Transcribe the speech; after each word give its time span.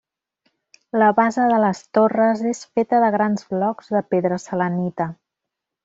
La 1.01 1.09
base 1.19 1.45
de 1.51 1.59
les 1.65 1.81
torres 1.99 2.41
és 2.53 2.63
feta 2.79 3.05
de 3.05 3.13
grans 3.19 3.47
blocs 3.55 3.95
de 3.97 4.03
pedra 4.15 4.45
selenita. 4.49 5.09